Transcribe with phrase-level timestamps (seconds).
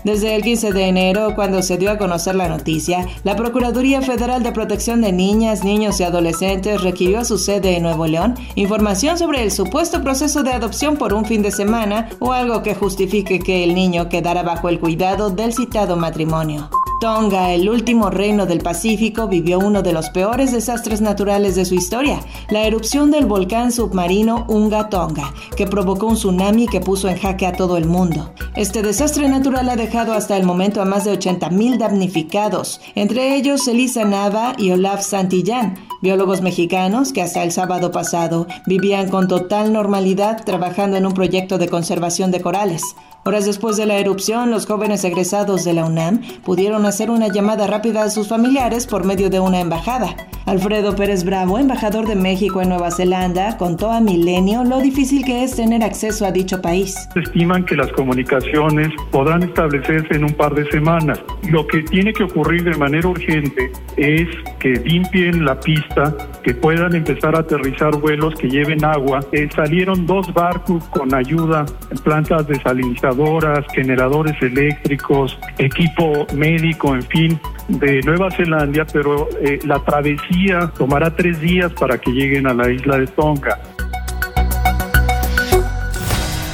[0.03, 4.43] desde el 15 de enero, cuando se dio a conocer la noticia, la Procuraduría Federal
[4.43, 9.17] de Protección de Niñas, Niños y Adolescentes requirió a su sede en Nuevo León información
[9.17, 13.39] sobre el supuesto proceso de adopción por un fin de semana o algo que justifique
[13.39, 16.69] que el niño quedara bajo el cuidado del citado matrimonio.
[16.99, 21.75] Tonga, el último reino del Pacífico, vivió uno de los peores desastres naturales de su
[21.75, 27.17] historia, la erupción del volcán submarino Unga Tonga, que provocó un tsunami que puso en
[27.17, 28.33] jaque a todo el mundo.
[28.55, 33.67] Este desastre natural ha dejado hasta el momento a más de 80.000 damnificados, entre ellos
[33.67, 39.73] Elisa Nava y Olaf Santillán, biólogos mexicanos que hasta el sábado pasado vivían con total
[39.73, 42.81] normalidad trabajando en un proyecto de conservación de corales.
[43.25, 47.67] Horas después de la erupción, los jóvenes egresados de la UNAM pudieron hacer una llamada
[47.67, 50.15] rápida a sus familiares por medio de una embajada.
[50.47, 55.43] Alfredo Pérez Bravo, embajador de México en Nueva Zelanda, contó a Milenio lo difícil que
[55.43, 56.95] es tener acceso a dicho país.
[57.15, 61.19] estiman que las comunicaciones podrán establecerse en un par de semanas.
[61.51, 64.29] Lo que tiene que ocurrir de manera urgente es
[64.59, 69.19] que limpien la pista, que puedan empezar a aterrizar vuelos que lleven agua.
[69.33, 71.65] Eh, salieron dos barcos con ayuda,
[72.05, 80.71] plantas desalinizadoras, generadores eléctricos, equipo médico, en fin, de Nueva Zelanda, pero eh, la travesía
[80.77, 83.59] tomará tres días para que lleguen a la isla de Tonga.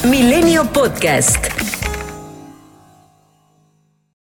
[0.09, 1.52] Milenio Podcast.